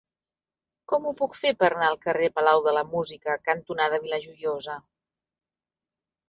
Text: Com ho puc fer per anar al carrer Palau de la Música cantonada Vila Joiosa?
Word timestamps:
Com 0.93 1.03
ho 1.09 1.11
puc 1.19 1.35
fer 1.39 1.51
per 1.59 1.67
anar 1.75 1.89
al 1.93 1.97
carrer 2.05 2.29
Palau 2.39 2.63
de 2.69 2.73
la 2.79 2.83
Música 2.95 3.37
cantonada 3.51 4.01
Vila 4.07 4.21
Joiosa? 4.25 4.79